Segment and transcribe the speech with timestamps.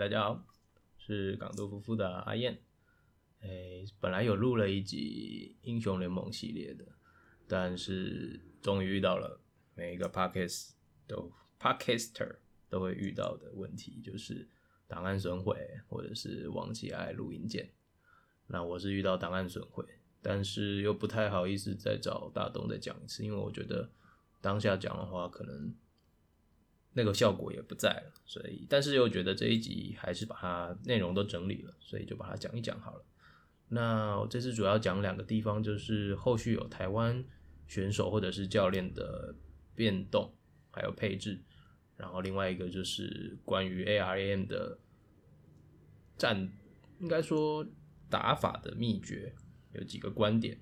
[0.00, 0.46] 大家好，
[0.96, 2.58] 是港都夫妇的阿燕。
[3.42, 6.86] 哎，本来有录了一集英雄联盟系列的，
[7.46, 9.38] 但是终于遇到了
[9.74, 10.70] 每一个 podcast
[11.06, 12.36] 都 podcaster
[12.70, 14.48] 都会遇到的问题，就是
[14.88, 15.54] 档案损毁
[15.86, 17.70] 或者是忘记按录音键。
[18.46, 19.84] 那我是遇到档案损毁，
[20.22, 23.90] 但是又不太好意思再找大东再讲一次，因为我觉得
[24.40, 25.74] 当下讲的话可能。
[26.92, 33.04] 那个效果也不在了，所以但是又觉得这一集还是把它内容都整理了，所以就把它讲一讲好了。
[33.68, 37.24] 那我这次主要讲两个地方，就是后续有台湾
[37.68, 39.32] 选手或者是教练的
[39.76, 40.34] 变动，
[40.72, 41.40] 还有配置，
[41.96, 44.76] 然后另外一个就是关于 ARAM 的
[46.18, 46.50] 战，
[46.98, 47.64] 应该说
[48.08, 49.32] 打法的秘诀，
[49.74, 50.58] 有几个观点，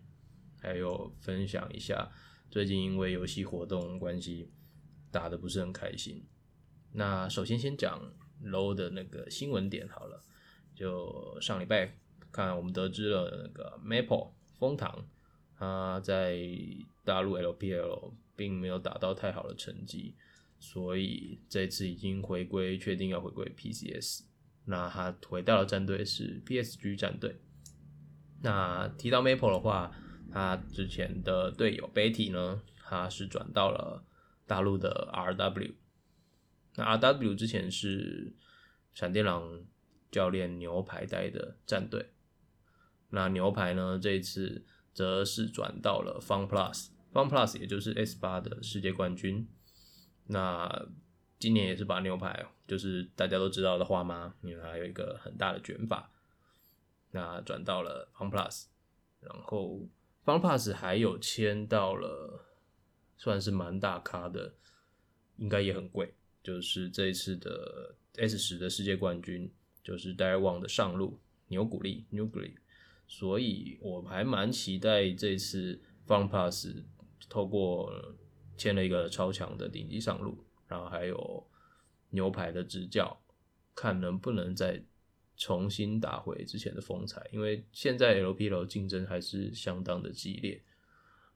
[0.61, 2.13] 还有分享一下
[2.51, 4.51] 最近因为游戏活动关系。
[5.11, 6.25] 打的不是很开心。
[6.93, 8.01] 那首先先讲
[8.43, 10.23] low 的那个新闻点好了。
[10.75, 11.93] 就上礼拜
[12.31, 15.05] 看，我们得知了那个 Maple 蜂糖，
[15.57, 16.39] 他在
[17.05, 20.15] 大陆 LPL 并没有打到太好的成绩，
[20.61, 24.23] 所以这次已经回归，确定要回归 PCS。
[24.67, 27.37] 那他回到了战队是 PSG 战队。
[28.41, 29.91] 那提到 Maple 的话，
[30.31, 34.05] 他之前的队友 Betty 呢，他是转到了。
[34.49, 35.75] 大陆的 R.W，
[36.77, 38.35] 那 R.W 之前是
[38.95, 39.63] 闪电狼
[40.11, 42.15] 教练牛排带的战队，
[43.11, 49.47] 那牛排呢这一次则是转到了 Fun Plus，Fun Plus 也就是 S 八的世界冠军，
[50.29, 50.89] 那
[51.39, 56.11] 今年也是把牛排就是大家都知道的花妈，因为它有一个很大的卷发，
[57.11, 58.65] 那转到了 Fun Plus，
[59.21, 59.87] 然后
[60.25, 62.47] Fun Plus 还有签到了。
[63.19, 64.55] 算是蛮大咖的，
[65.37, 66.15] 应该也很贵。
[66.43, 72.55] 就是这一次的 S 十的世界冠军，就是 Dare One 的上路牛古力 New g l y
[73.07, 76.69] 所以我还蛮期待这次 Fun Pass
[77.29, 77.93] 透过
[78.57, 81.47] 签了一个超强的顶级上路，然后还有
[82.11, 83.21] 牛排的执教，
[83.75, 84.83] 看能不能再
[85.37, 87.29] 重新打回之前的风采。
[87.33, 90.63] 因为现在 LPL 竞争还是相当的激烈。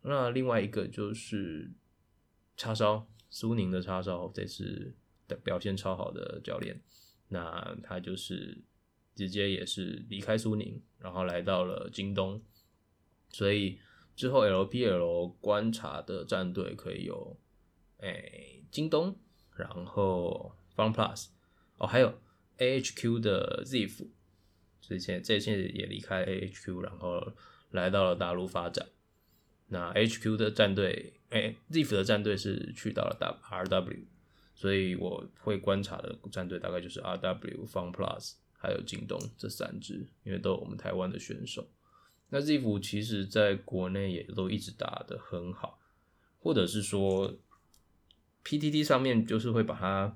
[0.03, 1.71] 那另外一个就是
[2.57, 4.95] 叉烧苏宁的叉烧，这次
[5.27, 6.81] 的表现超好的教练，
[7.29, 8.63] 那他就是
[9.15, 12.43] 直接也是离开苏宁，然后来到了京东，
[13.31, 13.79] 所以
[14.15, 17.37] 之后 LPL 观察的战队可以有，
[17.99, 19.17] 哎，京东，
[19.57, 21.29] 然后 Fun Plus，
[21.79, 22.21] 哦，还有
[22.59, 24.07] AHQ 的 Ziff，
[24.81, 27.33] 之前这些也离开 AHQ，然后
[27.71, 28.87] 来到了大陆发展。
[29.73, 34.05] 那 HQ 的战队，哎，ZIF 的战队是去到了 RW，
[34.55, 41.67] 所以我会观察的战队大概就是 RW、Fun Plus 还有京东这三支，因为都有我们台湾的选手。
[42.29, 45.81] 那 ZIF 其实在国内也都一直打得很好，
[46.39, 47.35] 或者是说
[48.45, 50.15] PTT 上面就是会把它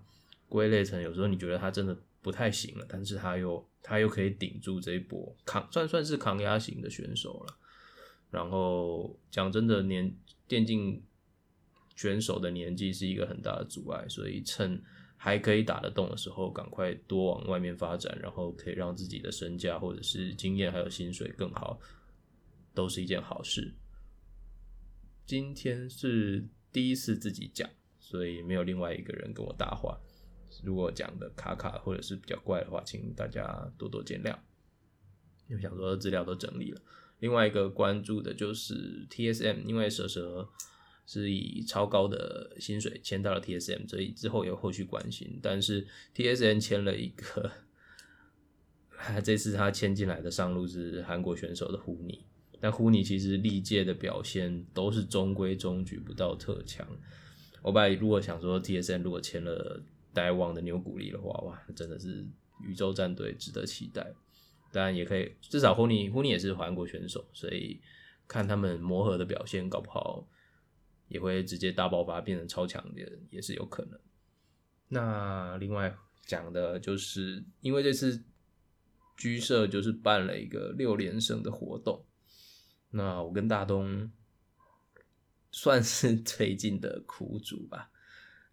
[0.50, 7.56] 归类成，有时候你觉得他真的不太行了，但是他又他又可以顶住这一波抗，算算是抗压型的选手了。
[8.30, 10.14] 然后讲真的，年
[10.46, 11.02] 电竞
[11.94, 14.82] 选手的年纪是一个很大的阻碍，所以趁
[15.16, 21.80] 还可以打得动的时候，赶快多往外面发展，然后可以让自己的身价或者是经验还有薪水更好，
[22.74, 23.74] 都是一件好事。
[25.24, 29.98] 今天是第一次自己讲，所以没有另外一个人跟我搭话。
[30.62, 34.36] 如果讲的卡卡或者是比较怪的话，请大家多多见谅。
[35.48, 36.80] 因为想说资料都整理了。
[37.20, 40.48] 另外一个关注的就是 TSM，因为蛇蛇
[41.06, 45.38] 是以超高的薪水签到了 TSM，所以之后有后续关心。
[45.42, 47.50] 但是 TSM 签了一个，
[49.24, 52.24] 这次他签进来的上路是韩国选手的胡尼，
[52.60, 56.86] 但胡尼其实历届的表现都是中规中矩，不到特强。
[57.62, 62.26] 我本来如果想说 TSM 如果签了呆王的牛古力的话，哇，真的是
[62.62, 64.14] 宇宙战队，值得期待。
[64.72, 67.80] 当然也可以，至少胡尼胡尼也是韩国选手，所以
[68.28, 70.28] 看他们磨合的表现，搞不好
[71.08, 73.98] 也会直接大爆发变成超强的，也是有可能。
[74.88, 75.96] 那另外
[76.26, 78.24] 讲的就是，因为这次
[79.16, 82.04] 居社就是办了一个六连胜的活动，
[82.90, 84.10] 那我跟大东
[85.50, 87.90] 算是最近的苦主吧，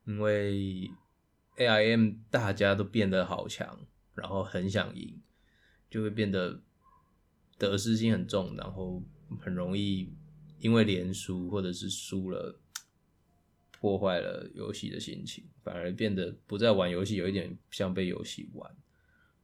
[0.06, 0.89] 因为
[1.57, 3.86] A I M 大家都变得好强，
[4.16, 5.21] 然后很想赢。
[5.94, 6.60] 就会变得
[7.60, 9.00] 得失心很重，然后
[9.40, 10.12] 很容易
[10.57, 12.60] 因为连输或者是输了，
[13.80, 18.75] 破坏了游戏的心情，反而变得不再玩游戏，有一点像被游戏玩。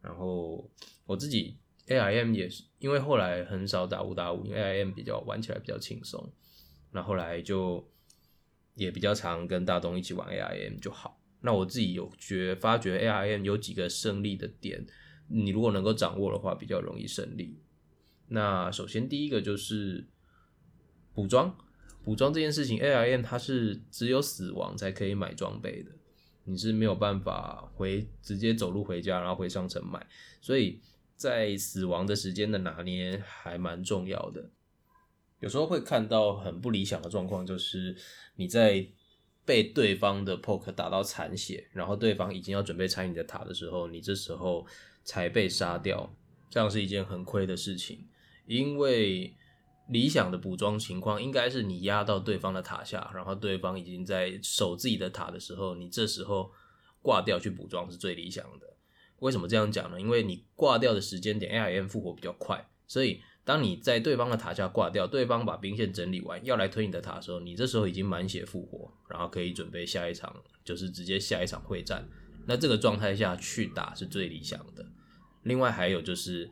[0.02, 0.68] 然后
[1.06, 6.34] 我自己 AIM 也是，因为后来很少打五打五，因为 AIM 比较玩起来比较轻松，
[6.92, 7.88] 那后来就
[8.74, 11.22] 也比较常跟大东一起玩 AIM 就好。
[11.42, 14.84] 那我自己有觉发觉 AIM 有几个胜利的点，
[15.30, 17.58] 你如果能够掌握的话，比较容易胜利。
[18.28, 20.08] 那首先第一个就是
[21.14, 21.56] 补装，
[22.04, 25.92] 补装这件事情，AIM 它是只有死亡才可以买装备的。
[26.46, 30.06] 你是没有办法回直接走路回家，然后回商城买，
[30.42, 30.82] 所以
[31.16, 34.50] 在死亡的时间的拿捏还蛮重要的。
[35.42, 37.96] 有时候会看到很不理想的状况，就是
[38.36, 38.88] 你在
[39.50, 44.68] 被对方的 poke 打到残血，然后对方已经要准备拆你的塔的时候，你这时候
[45.04, 46.16] 才被杀掉，
[46.52, 48.08] 这样是一件很亏的事情，
[48.46, 49.36] 因为。
[49.92, 56.52] 理想的补装情况应该是你压到对方的塔下，然后对方已经在守自己的塔的时候，你这时候
[57.02, 58.68] 挂掉去补装是最理想的。
[59.18, 60.00] 为什么这样讲呢？
[60.00, 63.20] 因为你挂掉的时间点 AIM 复活比较快，所以
[63.50, 72.08] 当你在对方的塔下挂掉，对方把兵线整理完要来推你的塔的时候，你这时候已经满血复活，然后可以准备下一场，就是直接下一场会战。
[72.46, 74.86] 那这个状态下去打是最理想的。
[75.42, 76.52] 另外还有就是，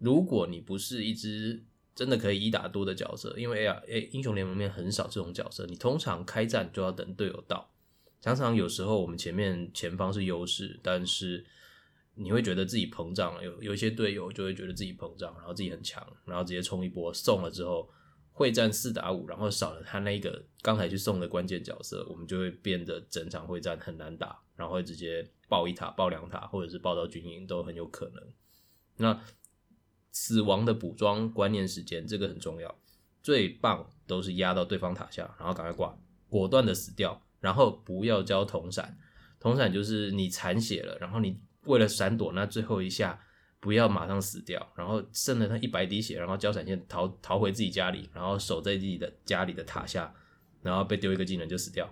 [0.00, 1.62] 如果你不是一只
[1.94, 7.70] 真的可以一打多的角色，因为 A R A 英雄联盟里面很少这种角色，你通常开战就要等队友到。
[8.20, 11.46] 常常有时候我们前面前方是优势，但是
[12.14, 13.44] 你会觉得自己膨胀了。
[13.44, 17.88] 有有一些队友就会觉得自己膨胀，然后自己很强，然后直接冲一波送了之后，
[18.32, 28.22] 会战四打五，然后少了他那个刚才去送的关键角色，我们就会变得整场会战很难打，然后会直接爆一塔、爆两塔，或者是爆到军营都很有可能。
[28.96, 29.20] 那
[30.10, 32.78] 死亡的补装观念时间，这个很重要。
[33.22, 35.96] 最棒都是压到对方塔下，然后赶快挂，
[36.28, 38.98] 果断的死掉，然后不要交铜闪。
[39.38, 43.18] 铜闪就是你残血了，然后你为了闪躲那最后一下，
[43.60, 50.12] 不要马上死掉，然后剩了那一百滴血，然后交闪现逃逃回自己家里，然后守在自己的家里的塔下，
[50.62, 51.88] 然后被丢一个技能就死掉。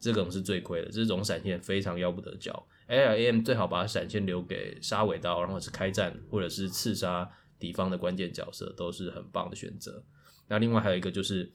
[0.00, 2.52] 这种是最亏的，这种闪现非常要不得交。
[2.86, 7.28] A I M 最好把闪现留给杀尾刀，然后是开战或者是刺杀
[7.58, 10.04] 敌方的关键角色，都是很棒的选择。
[10.46, 11.52] 那另外还有一个就是，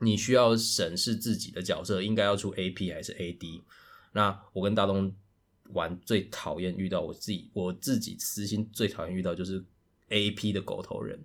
[0.00, 3.64] 你需要审视自己的角色应该要出 A P 还是 A D。
[4.12, 5.12] 那我跟大东
[5.72, 9.64] 玩最讨厌遇到我自己，我自己私心最讨厌遇到就是
[10.08, 11.18] A P 的狗头人。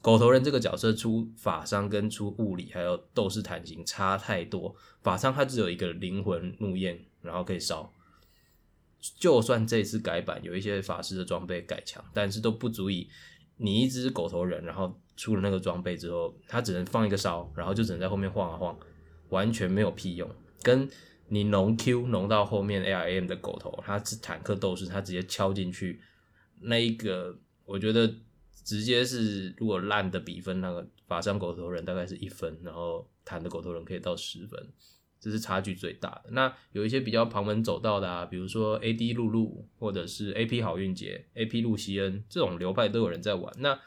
[0.00, 7.92] 狗头人这个角色出法伤跟出物理还有斗士弹性差太多，法伤它只有一个灵魂怒焰，然后可以烧。
[9.18, 13.08] 就算这次改版有一些法师的装备改强，但是都不足以
[13.56, 18.78] 你一只狗头人，然后出了那个装备之后，他只能放一个烧，然后就只能在后面晃啊晃，
[19.30, 20.30] 完全没有屁用。
[20.62, 20.88] 跟
[21.28, 26.00] 你农 Q 农到后面 A I M 的狗头，它是坦克斗士，它直接敲进去，
[26.60, 28.12] 那一个我觉得。
[28.64, 34.62] 直接是如果烂的比分，那个法伤狗头人大概是一分，然后坦的狗头人可以到十分，
[35.18, 36.24] 这是差距最大的。
[36.32, 43.50] 那有一些比较旁门走道的啊，比如说 A D 露露或者是 A P 好运节 A P 露西恩这种流派都有人在玩。
[43.56, 43.80] 那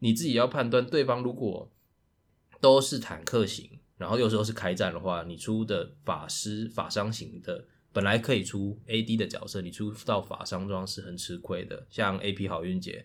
[0.00, 1.72] 你自己要判断对方如果
[2.60, 7.62] 都是坦克型，然后有时候是开战的话，你出的法师法伤型的
[7.92, 11.86] 本来可以出 A D 的角色，你出到法伤装是很吃亏的。
[11.90, 13.04] 像 A P 好运姐。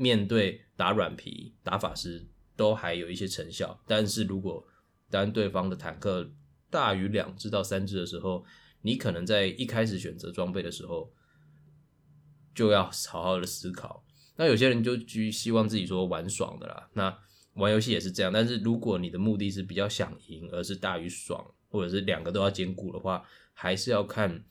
[0.00, 4.64] 面对打软皮、打法师都还有一些成效，但是如果
[5.10, 6.30] 当对方的坦克
[6.70, 8.44] 大于两只到三只的时候，
[8.82, 11.12] 你可能在一开始选择装备的时候
[12.54, 14.04] 就要好好的思考。
[14.36, 17.18] 那有些人就居希望自己说玩爽的啦，那
[17.58, 18.32] 玩游戏也是这样。
[18.32, 23.22] 但是如果你的目的是比较想赢，而是大于爽，或者是两个都要兼顾的话，
[23.52, 24.44] 还是要看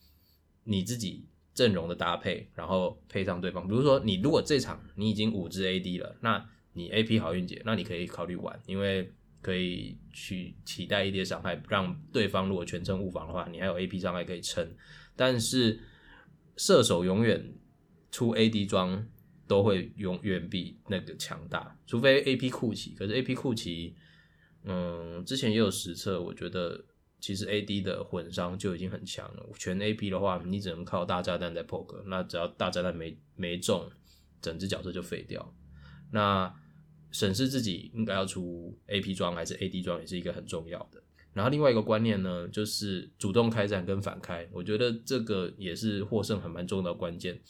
[0.64, 1.28] 你自己。
[1.58, 3.68] 阵容的搭配，然后配上对方。
[3.68, 9.12] 比如说，你如果这场你已经五支 AD 了，那你 AP 好运姐，那你可以考虑玩，因为
[9.42, 14.72] 可以去期待一点伤害，让对方如果全程误防的话，你还有 AP 伤害可以撑。
[15.16, 15.80] 但是
[16.58, 17.44] 射手永远
[18.12, 19.04] 出 AD 装
[19.48, 22.96] 都会永远比那个强大，除非 AP 库奇。
[22.96, 23.96] 可是 AP 库奇，
[24.64, 26.86] 嗯，之前也有实测，我觉得。
[27.20, 33.90] 其实 A D 的混伤就已经很强了，全 A P 的话，你只能靠大炸弹在 poke，那只要大炸弹没没中，
[34.40, 35.52] 整只角色就废掉。
[36.12, 36.54] 那
[37.10, 41.02] 审视自己应该要出 A P 装还是 A D 装，也是一个很重要的。
[41.34, 47.42] 然后另外一个观念呢，就是主动开战跟反开，我觉得这个也是获胜很蛮重要的关键。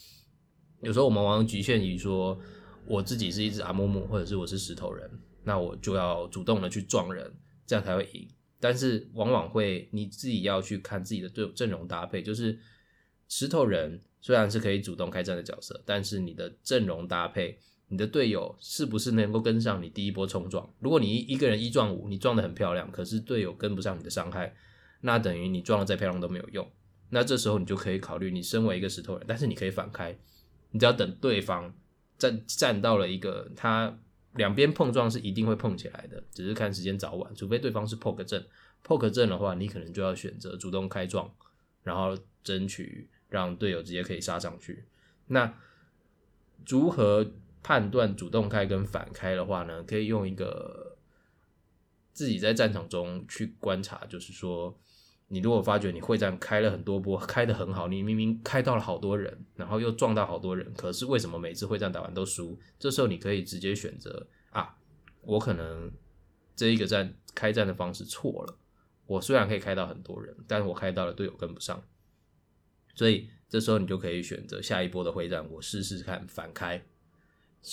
[0.82, 2.40] 有时候我们往往局限于说，
[2.86, 5.10] 我自己是一只阿木木，或者是我是石头人，
[5.44, 7.32] 那我就要主动的去撞人，
[7.66, 8.28] 这样才会赢。
[8.60, 12.58] 但是往往会你自己要去看自己的队阵容搭配，就是
[13.28, 17.58] 石头人虽然是可以主动开战的角色，但是你的阵容搭配，
[17.88, 20.68] 你的队友是不是能够跟上你第一波冲撞？
[20.80, 24.56] 如果你一个人一撞五，你撞的很漂亮，可是队友跟不上你的伤害，
[25.02, 26.68] 那等于你撞的再漂亮都没有用。
[27.10, 30.18] 那这时候你就可以考虑，你身为一个石头人，但是你可以反开，
[30.72, 31.74] 你只要等对方
[32.18, 33.98] 站站到了一个他
[34.34, 38.46] 两边碰撞是一定会碰起来的，只是看时间早晚，除非对方是 poke 阵
[38.86, 41.34] ，poke 阵的话，你可能就要选择主动开撞，
[41.84, 44.86] 然后争取让队友直接可以杀上去。
[45.28, 45.54] 那
[46.68, 47.32] 如何
[47.64, 49.84] 判断主动开跟反开的话呢？
[49.84, 50.98] 可以用一个
[52.14, 54.78] 自己在战场中去观察，就是说。
[55.30, 62.58] 你如果发觉你会战开了很多波，开的很好，你明明开到了好多人，然后又撞到好多人，可是为什么每次会战打完都输？
[62.80, 64.78] 这时候你可以直接选择啊，
[65.22, 65.92] 我可能
[66.56, 68.58] 这一个战开战的方式错了。
[69.06, 71.84] 我虽然可以开到很多人，但是我开到了队友跟不上，
[72.96, 76.86] 所以这时候你就可以选择下一波的会战，我试试看反开，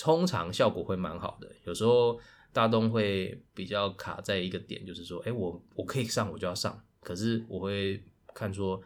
[0.01, 1.49] 通常效果会蛮好的。
[1.63, 2.19] 有时候
[2.51, 6.81] 大东会比较卡在一个点，就是说，哎，我我可以上，我就要上。
[7.05, 8.81] 可是我会看说，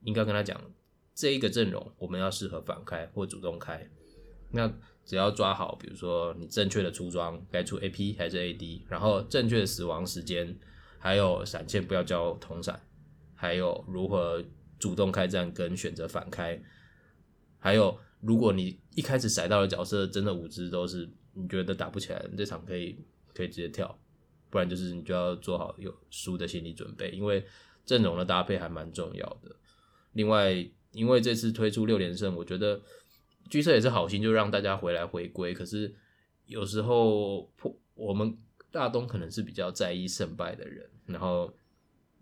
[0.00, 0.58] 应该跟他讲，
[1.14, 3.86] 这一个阵容我们要适合反开或主动开。
[4.50, 4.66] 那
[5.04, 10.58] 只要抓好，比如说你正确的出装该出 AP 还是 AD，然后正确的死亡时间，
[10.98, 12.80] 还有闪现不要交同闪，
[13.34, 14.42] 还有如何
[14.78, 16.58] 主动开战跟选择反开，
[17.58, 22.98] 还有如果你一开始甩到的角色真的五只都是你觉得打不起来，这场可以
[23.34, 23.98] 可以直接跳。
[24.50, 27.44] 不然就是你就要做好有输的心理准备，因为
[27.84, 29.54] 阵容的搭配还蛮重要的。
[30.12, 30.52] 另外，
[30.92, 32.80] 因为这次推出六连胜，我觉得
[33.50, 35.52] 居社也是好心，就让大家回来回归。
[35.52, 35.94] 可是
[36.46, 37.50] 有时候
[37.94, 38.36] 我们
[38.70, 41.52] 大东可能是比较在意胜败的人，然后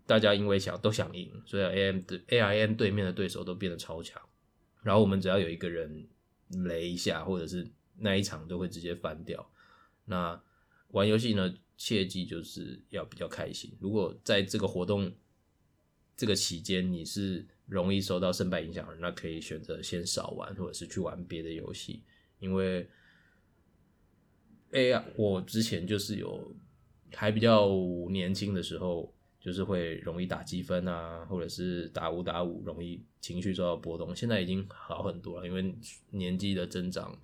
[0.05, 4.21] 大家因为想都想赢，所以 A M 的 A I M 对面的对手都变得超强，
[4.83, 6.07] 然后我们只要有一个人
[6.65, 7.67] 雷一下，或者是
[7.97, 9.49] 那一场都会直接翻掉。
[10.05, 10.39] 那
[10.89, 11.53] 玩游戏呢？
[11.77, 13.71] 切记就是要比较开心。
[13.79, 15.11] 如果在这个活动
[16.15, 22.03] 这个期间你是容易受到胜败影响的，那可以选择先少玩，或者是去玩别的游戏。
[22.39, 22.89] 因为，
[24.71, 26.55] 哎呀，我之前就是有
[27.13, 27.69] 还比较
[28.09, 34.15] 年轻的时候，就是会容易打积分啊，或者是打五打五，容易情绪受到波动。
[34.15, 35.75] 现在已经好很多了，因为
[36.09, 37.15] 年纪的增长。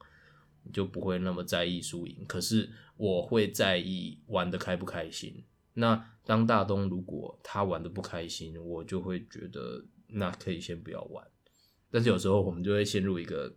[0.72, 5.44] 就不会那么在意输赢，可是我会在意玩的开不开心。
[5.74, 11.28] 那当大东如果他玩的不开心，我就会觉得那可以先不要玩。
[11.90, 13.56] 但是有时候我们就会陷入一个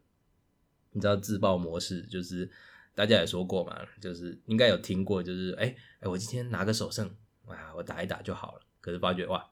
[0.92, 2.50] 你知道自爆模式，就是
[2.94, 8.62] 大家也说过嘛，就是应该有听过，就是哎哎，我今天拿个首胜，哇，我打一打就好了。
[8.80, 9.46] 可是发觉哇，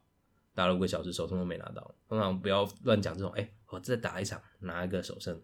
[0.54, 1.94] 打了五个小时首胜都没拿到。
[2.08, 5.38] 通常不要乱讲这种，哎，我再打一场拿一个首胜，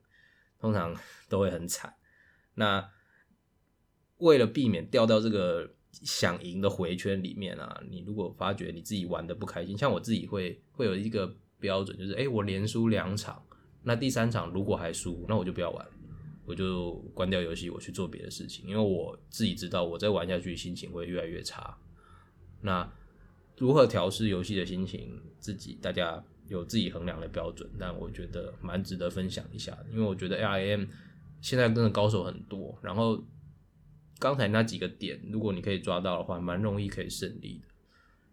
[0.59, 0.97] 通常
[1.29, 1.95] 都会很惨。
[2.61, 2.87] 那
[4.19, 13.43] 为了避免掉到这个想赢的回圈里面啊，你如果发觉你自己玩的不开心，像我自己会会有一个标准，就是哎，我连输两场，
[13.83, 15.87] 那第三场如果还输，那我就不要玩，
[16.45, 21.75] 我就关掉游戏，我去做别的事情，因为我自己知道我再玩下去心情会越来越差。
[22.61, 22.87] 那
[23.57, 30.85] 如何调试游戏的心情，自己大家有自己衡量的标准，但我觉得蛮值得分享一下，因为我觉得 A I M。
[31.41, 33.25] 现在真的高手很多，然后
[34.19, 37.69] 刚才那几个点，如果你可以抓到的话，蛮容易可以胜利的。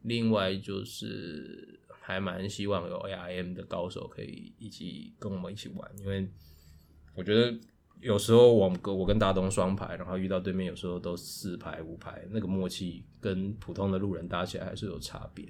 [0.04, 6.30] 另外就是还蛮希望有 A I M 的高手可以一起跟我们一起玩，因为
[7.16, 7.58] 我觉得
[8.02, 15.48] 有时候我跟我跟大东双排，然后遇到对面有时候都四排五排，那个默契跟普通的路人打起来还是有差别。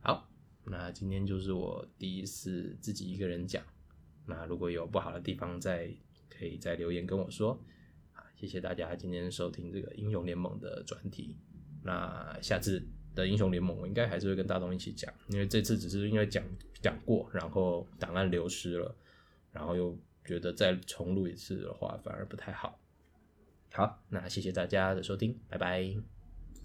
[0.00, 0.28] 好，
[0.64, 3.62] 那今天就是我第一次自己一个人讲，
[4.26, 5.94] 那如果有不好的地方再。
[6.28, 7.58] 可以在留言跟我说
[8.12, 11.36] 啊，谢谢大家今天收听这个英雄联盟的专题。
[11.82, 12.82] 那下次
[13.14, 16.44] 的英雄联盟，我应该还是会跟大东一起讲，因为这次只是因为讲
[16.82, 18.94] 讲过，然后档案流失了，
[19.52, 22.78] 然后又觉得再重录一次的话反而不太好。
[23.72, 26.17] 好，那谢谢大家的收听，拜拜。